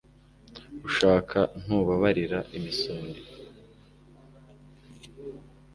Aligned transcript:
ushaka 0.87 1.39
ntababarira 1.61 2.39
imisundi 2.57 3.21